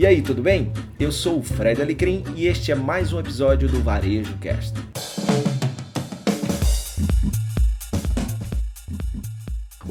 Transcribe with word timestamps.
E 0.00 0.06
aí, 0.06 0.22
tudo 0.22 0.40
bem? 0.40 0.72
Eu 0.98 1.12
sou 1.12 1.40
o 1.40 1.42
Fred 1.42 1.82
Alecrim 1.82 2.24
e 2.34 2.46
este 2.46 2.72
é 2.72 2.74
mais 2.74 3.12
um 3.12 3.20
episódio 3.20 3.68
do 3.68 3.82
Varejo 3.82 4.34
Cast. 4.38 4.72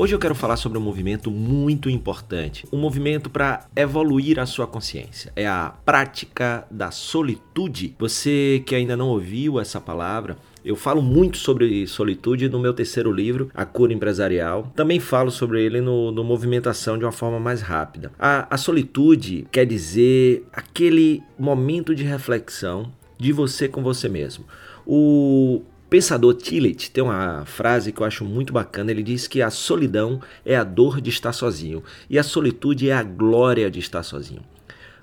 Hoje 0.00 0.14
eu 0.14 0.18
quero 0.20 0.32
falar 0.32 0.56
sobre 0.56 0.78
um 0.78 0.80
movimento 0.80 1.28
muito 1.28 1.90
importante, 1.90 2.64
um 2.72 2.78
movimento 2.78 3.28
para 3.28 3.66
evoluir 3.74 4.38
a 4.38 4.46
sua 4.46 4.64
consciência. 4.64 5.32
É 5.34 5.44
a 5.44 5.74
prática 5.84 6.64
da 6.70 6.92
solitude. 6.92 7.96
Você 7.98 8.62
que 8.64 8.76
ainda 8.76 8.96
não 8.96 9.08
ouviu 9.08 9.58
essa 9.58 9.80
palavra, 9.80 10.36
eu 10.64 10.76
falo 10.76 11.02
muito 11.02 11.36
sobre 11.36 11.84
solitude 11.88 12.48
no 12.48 12.60
meu 12.60 12.72
terceiro 12.72 13.10
livro, 13.10 13.50
A 13.52 13.64
Cura 13.64 13.92
Empresarial. 13.92 14.72
Também 14.76 15.00
falo 15.00 15.32
sobre 15.32 15.64
ele 15.64 15.80
no, 15.80 16.12
no 16.12 16.22
Movimentação 16.22 16.96
de 16.96 17.04
uma 17.04 17.10
forma 17.10 17.40
mais 17.40 17.60
rápida. 17.60 18.12
A, 18.20 18.46
a 18.54 18.56
solitude 18.56 19.48
quer 19.50 19.66
dizer 19.66 20.46
aquele 20.52 21.24
momento 21.36 21.92
de 21.92 22.04
reflexão 22.04 22.92
de 23.18 23.32
você 23.32 23.66
com 23.66 23.82
você 23.82 24.08
mesmo. 24.08 24.44
O 24.86 25.62
pensador 25.88 26.34
Tillich 26.34 26.90
tem 26.90 27.02
uma 27.02 27.44
frase 27.44 27.92
que 27.92 28.00
eu 28.00 28.06
acho 28.06 28.24
muito 28.24 28.52
bacana. 28.52 28.90
Ele 28.90 29.02
diz 29.02 29.26
que 29.26 29.42
a 29.42 29.50
solidão 29.50 30.20
é 30.44 30.56
a 30.56 30.64
dor 30.64 31.00
de 31.00 31.10
estar 31.10 31.32
sozinho 31.32 31.82
e 32.08 32.18
a 32.18 32.22
solitude 32.22 32.90
é 32.90 32.92
a 32.92 33.02
glória 33.02 33.70
de 33.70 33.80
estar 33.80 34.02
sozinho. 34.02 34.42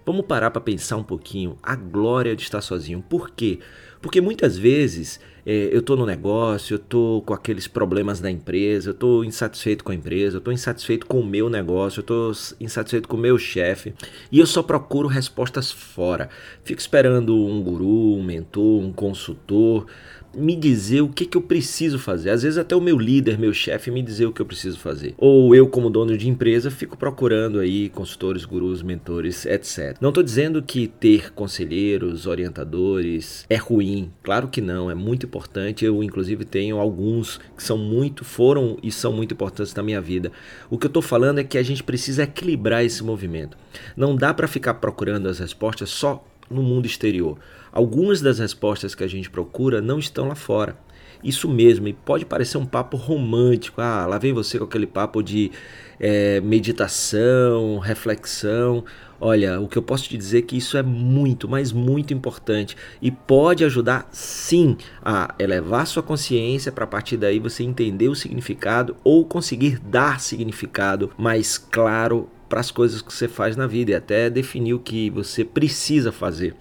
Vamos 0.05 0.25
parar 0.27 0.51
para 0.51 0.61
pensar 0.61 0.97
um 0.97 1.03
pouquinho 1.03 1.57
a 1.63 1.75
glória 1.75 2.35
de 2.35 2.43
estar 2.43 2.61
sozinho. 2.61 3.03
Por 3.09 3.31
quê? 3.31 3.59
Porque 3.99 4.21
muitas 4.21 4.55
vezes 4.55 5.19
é, 5.43 5.69
eu 5.71 5.79
estou 5.79 5.97
no 5.97 6.05
negócio, 6.05 6.75
eu 6.75 6.77
estou 6.77 7.23
com 7.23 7.33
aqueles 7.33 7.67
problemas 7.67 8.19
da 8.19 8.29
empresa, 8.29 8.89
eu 8.89 8.93
estou 8.93 9.25
insatisfeito 9.25 9.83
com 9.83 9.91
a 9.91 9.95
empresa, 9.95 10.35
eu 10.35 10.39
estou 10.39 10.53
insatisfeito 10.53 11.07
com 11.07 11.19
o 11.19 11.25
meu 11.25 11.49
negócio, 11.49 11.99
eu 11.99 12.01
estou 12.01 12.31
insatisfeito 12.59 13.07
com 13.07 13.17
o 13.17 13.19
meu 13.19 13.35
chefe 13.39 13.95
e 14.31 14.37
eu 14.37 14.45
só 14.45 14.61
procuro 14.61 15.07
respostas 15.07 15.71
fora. 15.71 16.29
Fico 16.63 16.79
esperando 16.79 17.35
um 17.35 17.63
guru, 17.63 18.15
um 18.15 18.23
mentor, 18.23 18.83
um 18.83 18.91
consultor 18.91 19.87
me 20.35 20.55
dizer 20.55 21.01
o 21.01 21.09
que, 21.09 21.25
que 21.25 21.37
eu 21.37 21.41
preciso 21.41 21.97
fazer. 21.97 22.29
Às 22.29 22.43
vezes 22.43 22.57
até 22.57 22.75
o 22.75 22.81
meu 22.81 22.97
líder, 22.97 23.37
meu 23.37 23.53
chefe, 23.53 23.91
me 23.91 24.01
dizer 24.01 24.25
o 24.25 24.33
que 24.33 24.41
eu 24.41 24.45
preciso 24.45 24.79
fazer. 24.79 25.13
Ou 25.17 25.55
eu, 25.55 25.67
como 25.67 25.89
dono 25.89 26.17
de 26.17 26.29
empresa, 26.29 26.69
fico 26.69 26.97
procurando 26.97 27.59
aí 27.59 27.89
consultores, 27.89 28.45
gurus, 28.45 28.81
mentores, 28.81 29.45
etc. 29.45 29.97
Não 30.01 30.09
estou 30.09 30.23
dizendo 30.23 30.61
que 30.61 30.87
ter 30.87 31.33
conselheiros, 31.33 32.27
orientadores 32.27 33.45
é 33.49 33.55
ruim. 33.55 34.11
Claro 34.23 34.47
que 34.47 34.61
não, 34.61 34.89
é 34.89 34.95
muito 34.95 35.25
importante. 35.25 35.85
Eu, 35.85 36.03
inclusive, 36.03 36.45
tenho 36.45 36.79
alguns 36.79 37.39
que 37.55 37.63
são 37.63 37.77
muito, 37.77 38.23
foram 38.23 38.77
e 38.83 38.91
são 38.91 39.13
muito 39.13 39.33
importantes 39.33 39.73
na 39.73 39.83
minha 39.83 40.01
vida. 40.01 40.31
O 40.69 40.77
que 40.77 40.85
eu 40.85 40.89
estou 40.89 41.01
falando 41.01 41.39
é 41.39 41.43
que 41.43 41.57
a 41.57 41.63
gente 41.63 41.83
precisa 41.83 42.23
equilibrar 42.23 42.83
esse 42.83 43.03
movimento. 43.03 43.57
Não 43.95 44.15
dá 44.15 44.33
para 44.33 44.47
ficar 44.47 44.75
procurando 44.75 45.27
as 45.27 45.39
respostas 45.39 45.89
só 45.89 46.23
no 46.49 46.61
mundo 46.61 46.85
exterior. 46.85 47.37
Algumas 47.71 48.21
das 48.21 48.39
respostas 48.39 48.95
que 48.95 49.03
a 49.03 49.07
gente 49.07 49.29
procura 49.29 49.81
não 49.81 49.99
estão 49.99 50.27
lá 50.27 50.35
fora. 50.35 50.77
Isso 51.23 51.49
mesmo, 51.49 51.87
e 51.87 51.93
pode 51.93 52.25
parecer 52.25 52.57
um 52.57 52.65
papo 52.65 52.97
romântico. 52.97 53.81
Ah, 53.81 54.05
lá 54.05 54.17
vem 54.17 54.31
você 54.31 54.59
com 54.59 54.65
aquele 54.65 54.85
papo 54.85 55.23
de 55.23 55.51
é, 55.99 56.39
meditação, 56.41 57.79
reflexão. 57.79 58.83
Olha, 59.19 59.59
o 59.59 59.67
que 59.67 59.77
eu 59.77 59.81
posso 59.81 60.09
te 60.09 60.17
dizer 60.17 60.39
é 60.39 60.41
que 60.41 60.57
isso 60.57 60.77
é 60.77 60.83
muito, 60.83 61.47
mas 61.47 61.71
muito 61.71 62.13
importante 62.13 62.75
e 63.01 63.09
pode 63.09 63.63
ajudar 63.63 64.07
sim 64.11 64.77
a 65.01 65.33
elevar 65.39 65.87
sua 65.87 66.03
consciência 66.03 66.71
para 66.71 66.83
a 66.83 66.87
partir 66.87 67.15
daí 67.15 67.39
você 67.39 67.63
entender 67.63 68.09
o 68.09 68.15
significado 68.15 68.95
ou 69.03 69.25
conseguir 69.25 69.79
dar 69.79 70.19
significado 70.19 71.11
mais 71.17 71.57
claro 71.57 72.29
para 72.47 72.59
as 72.59 72.71
coisas 72.71 73.01
que 73.01 73.13
você 73.13 73.27
faz 73.27 73.55
na 73.55 73.67
vida 73.67 73.91
e 73.91 73.95
até 73.95 74.29
definir 74.29 74.73
o 74.73 74.79
que 74.79 75.09
você 75.09 75.43
precisa 75.43 76.11
fazer. 76.11 76.55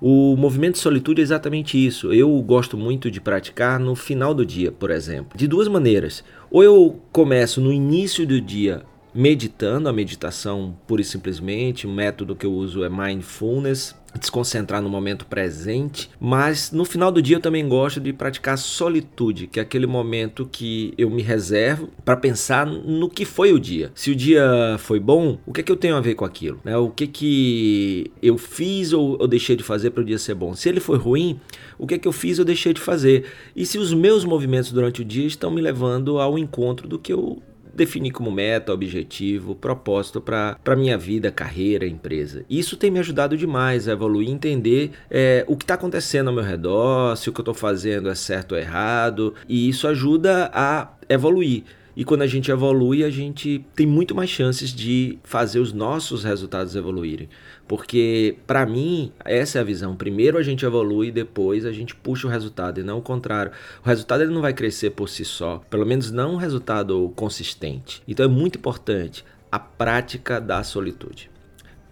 O 0.00 0.36
movimento 0.36 0.74
de 0.74 0.80
solitude 0.80 1.20
é 1.20 1.24
exatamente 1.24 1.82
isso. 1.82 2.12
Eu 2.12 2.30
gosto 2.42 2.76
muito 2.76 3.10
de 3.10 3.20
praticar 3.20 3.80
no 3.80 3.94
final 3.94 4.34
do 4.34 4.44
dia, 4.44 4.70
por 4.70 4.90
exemplo, 4.90 5.36
de 5.36 5.46
duas 5.46 5.68
maneiras. 5.68 6.22
Ou 6.50 6.62
eu 6.62 7.00
começo 7.10 7.60
no 7.60 7.72
início 7.72 8.26
do 8.26 8.40
dia 8.40 8.82
meditando, 9.14 9.88
a 9.88 9.92
meditação 9.92 10.76
pura 10.86 11.00
e 11.00 11.04
simplesmente, 11.04 11.86
o 11.86 11.90
método 11.90 12.34
que 12.34 12.44
eu 12.44 12.52
uso 12.52 12.84
é 12.84 12.88
mindfulness, 12.88 13.94
desconcentrar 14.18 14.80
no 14.80 14.88
momento 14.88 15.26
presente, 15.26 16.10
mas 16.20 16.70
no 16.70 16.84
final 16.84 17.10
do 17.10 17.20
dia 17.20 17.36
eu 17.36 17.40
também 17.40 17.68
gosto 17.68 18.00
de 18.00 18.12
praticar 18.12 18.56
solitude, 18.56 19.46
que 19.46 19.58
é 19.58 19.62
aquele 19.62 19.86
momento 19.86 20.48
que 20.50 20.94
eu 20.96 21.10
me 21.10 21.22
reservo 21.22 21.88
para 22.04 22.16
pensar 22.16 22.66
no 22.66 23.08
que 23.08 23.24
foi 23.24 23.52
o 23.52 23.58
dia. 23.58 23.90
Se 23.94 24.10
o 24.10 24.16
dia 24.16 24.76
foi 24.78 25.00
bom, 25.00 25.38
o 25.46 25.52
que 25.52 25.60
é 25.60 25.64
que 25.64 25.72
eu 25.72 25.76
tenho 25.76 25.96
a 25.96 26.00
ver 26.00 26.14
com 26.14 26.24
aquilo? 26.24 26.60
Né? 26.64 26.76
O 26.76 26.90
que 26.90 27.04
é 27.04 27.06
que 27.06 28.10
eu 28.22 28.38
fiz 28.38 28.92
ou 28.92 29.18
eu 29.20 29.26
deixei 29.26 29.56
de 29.56 29.62
fazer 29.62 29.90
para 29.90 30.02
o 30.02 30.04
dia 30.04 30.18
ser 30.18 30.34
bom? 30.34 30.54
Se 30.54 30.68
ele 30.68 30.80
foi 30.80 30.98
ruim, 30.98 31.40
o 31.78 31.86
que 31.86 31.94
é 31.94 31.98
que 31.98 32.08
eu 32.08 32.12
fiz 32.12 32.38
ou 32.38 32.44
deixei 32.44 32.72
de 32.72 32.80
fazer? 32.80 33.24
E 33.54 33.66
se 33.66 33.78
os 33.78 33.92
meus 33.92 34.24
movimentos 34.24 34.72
durante 34.72 35.02
o 35.02 35.04
dia 35.04 35.26
estão 35.26 35.50
me 35.50 35.60
levando 35.60 36.18
ao 36.18 36.38
encontro 36.38 36.88
do 36.88 36.98
que 36.98 37.12
eu 37.12 37.42
definir 37.74 38.10
como 38.10 38.30
meta, 38.30 38.72
objetivo, 38.72 39.54
propósito 39.54 40.20
para 40.20 40.58
a 40.64 40.76
minha 40.76 40.96
vida, 40.96 41.30
carreira, 41.30 41.86
empresa. 41.86 42.44
Isso 42.48 42.76
tem 42.76 42.90
me 42.90 42.98
ajudado 42.98 43.36
demais 43.36 43.88
a 43.88 43.92
evoluir, 43.92 44.30
entender 44.30 44.92
é, 45.10 45.44
o 45.46 45.56
que 45.56 45.64
está 45.64 45.74
acontecendo 45.74 46.28
ao 46.28 46.34
meu 46.34 46.44
redor, 46.44 47.16
se 47.16 47.28
o 47.28 47.32
que 47.32 47.40
eu 47.40 47.42
estou 47.42 47.54
fazendo 47.54 48.08
é 48.08 48.14
certo 48.14 48.52
ou 48.52 48.58
errado, 48.58 49.34
e 49.48 49.68
isso 49.68 49.86
ajuda 49.88 50.50
a 50.52 50.92
evoluir. 51.08 51.64
E 51.96 52.04
quando 52.04 52.22
a 52.22 52.26
gente 52.26 52.50
evolui, 52.50 53.04
a 53.04 53.10
gente 53.10 53.64
tem 53.74 53.86
muito 53.86 54.14
mais 54.14 54.28
chances 54.28 54.70
de 54.70 55.18
fazer 55.22 55.60
os 55.60 55.72
nossos 55.72 56.24
resultados 56.24 56.74
evoluírem. 56.74 57.28
Porque, 57.68 58.36
para 58.46 58.66
mim, 58.66 59.12
essa 59.24 59.58
é 59.58 59.60
a 59.60 59.64
visão. 59.64 59.94
Primeiro 59.94 60.36
a 60.36 60.42
gente 60.42 60.64
evolui, 60.64 61.12
depois 61.12 61.64
a 61.64 61.72
gente 61.72 61.94
puxa 61.94 62.26
o 62.26 62.30
resultado, 62.30 62.80
e 62.80 62.82
não 62.82 62.98
o 62.98 63.02
contrário. 63.02 63.52
O 63.84 63.88
resultado 63.88 64.22
ele 64.22 64.34
não 64.34 64.42
vai 64.42 64.52
crescer 64.52 64.90
por 64.90 65.08
si 65.08 65.24
só, 65.24 65.58
pelo 65.70 65.86
menos 65.86 66.10
não 66.10 66.34
um 66.34 66.36
resultado 66.36 67.12
consistente. 67.14 68.02
Então 68.08 68.24
é 68.24 68.28
muito 68.28 68.58
importante 68.58 69.24
a 69.50 69.58
prática 69.58 70.40
da 70.40 70.62
solitude. 70.64 71.33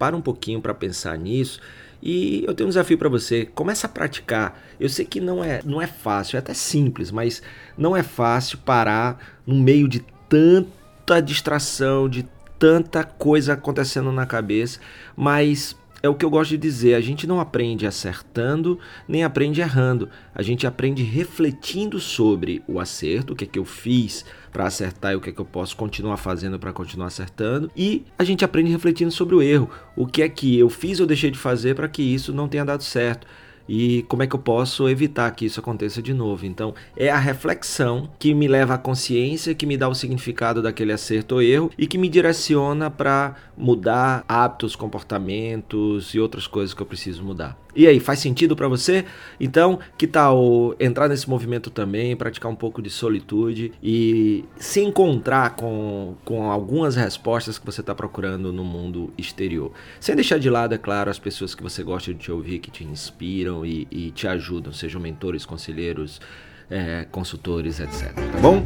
Para 0.03 0.17
um 0.17 0.21
pouquinho 0.21 0.61
para 0.61 0.75
pensar 0.75 1.17
nisso 1.17 1.61
e 2.03 2.43
eu 2.45 2.53
tenho 2.53 2.67
um 2.67 2.71
desafio 2.71 2.99
para 2.99 3.09
você. 3.09 3.47
Comece 3.55 3.87
a 3.87 3.89
praticar. 3.89 4.61
Eu 4.81 4.89
sei 4.89 5.05
que 5.05 5.21
não 5.21 5.45
é, 5.45 5.61
não 5.65 5.81
é 5.81 5.87
fácil, 5.87 6.35
é 6.35 6.41
até 6.41 6.53
simples, 6.53 7.13
mas 7.13 7.41
não 7.79 7.97
é 7.97 8.03
fácil 8.03 8.59
parar 8.59 9.41
no 9.47 9.55
meio 9.55 9.87
de 9.87 10.05
tanta 10.29 11.21
distração, 11.23 12.09
de 12.09 12.29
tanta 12.59 13.05
coisa 13.05 13.53
acontecendo 13.53 14.11
na 14.11 14.27
cabeça, 14.27 14.81
mas 15.17 15.77
é 16.03 16.09
o 16.09 16.15
que 16.15 16.25
eu 16.25 16.31
gosto 16.31 16.51
de 16.51 16.59
dizer, 16.59 16.95
a 16.95 17.01
gente 17.01 17.27
não 17.27 17.39
aprende 17.39 17.87
acertando, 17.87 18.79
nem 19.07 19.23
aprende 19.23 19.61
errando. 19.61 20.09
A 20.35 20.43
gente 20.43 20.67
aprende 20.67 21.03
refletindo 21.03 22.01
sobre 22.01 22.63
o 22.67 22.81
acerto, 22.81 23.33
o 23.33 23.37
que 23.37 23.45
é 23.45 23.47
que 23.47 23.59
eu 23.59 23.65
fiz 23.65 24.25
para 24.51 24.67
acertar 24.67 25.13
e 25.13 25.17
o 25.17 25.21
que 25.21 25.31
é 25.31 25.33
que 25.33 25.41
eu 25.41 25.45
posso 25.45 25.77
continuar 25.77 26.17
fazendo 26.17 26.59
para 26.59 26.73
continuar 26.73 27.07
acertando. 27.07 27.71
E 27.77 28.05
a 28.19 28.25
gente 28.25 28.45
aprende 28.45 28.71
refletindo 28.71 29.13
sobre 29.13 29.37
o 29.37 29.43
erro, 29.43 29.71
o 29.95 30.07
que 30.07 30.23
é 30.23 30.29
que 30.29 30.59
eu 30.59 30.69
fiz 30.69 30.99
ou 30.99 31.07
deixei 31.07 31.31
de 31.31 31.39
fazer 31.39 31.75
para 31.77 31.89
que 31.89 32.03
isso 32.03 32.33
não 32.33 32.49
tenha 32.49 32.65
dado 32.65 32.83
certo 32.83 33.27
e 33.69 34.05
como 34.09 34.23
é 34.23 34.27
que 34.27 34.35
eu 34.35 34.41
posso 34.41 34.89
evitar 34.89 35.31
que 35.33 35.47
isso 35.47 35.61
aconteça 35.61 36.03
de 36.03 36.13
novo. 36.13 36.47
Então, 36.47 36.75
é 36.97 37.11
a 37.11 37.19
reflexão 37.19 38.11
que 38.19 38.35
me 38.35 38.49
leva 38.49 38.75
à 38.75 38.79
consciência, 38.79 39.55
que 39.55 39.67
me 39.67 39.77
dá 39.77 39.89
o 39.89 39.95
significado 39.95 40.63
daquele 40.63 40.93
acerto 40.93 41.37
ou 41.37 41.43
erro 41.43 41.71
e 41.79 41.87
que 41.87 41.99
me 41.99 42.09
direciona 42.09 42.91
para 42.91 43.35
mudar 43.57 44.25
hábitos, 44.29 44.75
comportamentos 44.75 46.15
e 46.15 46.21
outras 46.21 46.47
coisas 46.47 46.75
que 46.75 46.83
eu 46.83 46.87
preciso 46.87 47.23
mudar. 47.23 47.62
E 47.75 47.87
aí, 47.87 47.99
faz 47.99 48.19
sentido 48.19 48.55
para 48.55 48.69
você? 48.69 49.05
Então, 49.41 49.79
que 49.97 50.07
tal 50.07 50.75
entrar 50.79 51.09
nesse 51.09 51.29
movimento 51.29 51.71
também, 51.71 52.15
praticar 52.15 52.51
um 52.53 52.55
pouco 52.55 52.83
de 52.83 52.91
solitude 52.91 53.73
e 53.83 54.45
se 54.57 54.81
encontrar 54.81 55.57
com, 55.57 56.15
com 56.23 56.51
algumas 56.51 56.97
respostas 56.97 57.59
que 57.59 57.65
você 57.65 57.81
está 57.81 57.95
procurando 57.95 58.53
no 58.53 58.63
mundo 58.63 59.11
exterior? 59.17 59.73
Sem 59.99 60.15
deixar 60.15 60.39
de 60.39 60.51
lado, 60.51 60.75
é 60.75 60.79
claro, 60.79 61.11
as 61.11 61.19
pessoas 61.19 61.55
que 61.55 61.63
você 61.63 61.83
gosta 61.83 62.13
de 62.13 62.21
te 62.21 62.31
ouvir, 62.31 62.59
que 62.59 62.71
te 62.71 62.85
inspiram 62.85 63.65
e, 63.65 63.89
e 63.91 64.11
te 64.11 64.29
ajudam, 64.29 64.73
sejam 64.73 65.01
mentores, 65.01 65.47
conselheiros, 65.47 66.21
é, 66.69 67.07
consultores, 67.11 67.81
etc. 67.81 68.13
Tá 68.15 68.39
bom? 68.41 68.63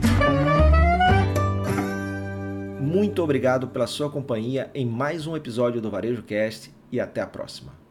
Muito 2.80 3.22
obrigado 3.22 3.68
pela 3.68 3.86
sua 3.86 4.10
companhia 4.10 4.68
em 4.74 4.84
mais 4.84 5.26
um 5.28 5.36
episódio 5.36 5.80
do 5.80 5.90
Varejo 5.90 6.22
Cast 6.24 6.72
e 6.90 6.98
até 6.98 7.20
a 7.20 7.26
próxima. 7.26 7.85